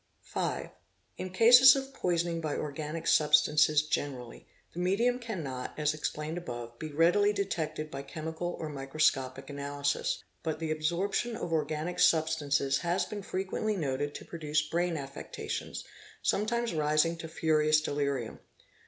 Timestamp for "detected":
7.31-7.91